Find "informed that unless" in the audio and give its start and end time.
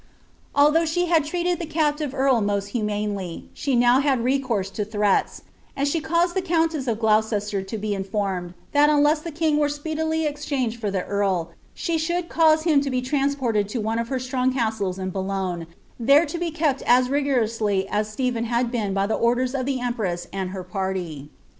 7.93-9.19